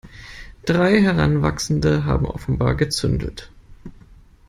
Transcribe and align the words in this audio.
Drei 0.65 0.99
Heranwachsende 0.99 2.05
haben 2.05 2.25
offenbar 2.25 2.73
gezündelt. 2.73 3.51